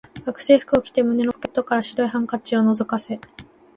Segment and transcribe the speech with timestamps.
[0.25, 3.19] 学生服を着て、胸のポケットから白いハンケチを覗かせ、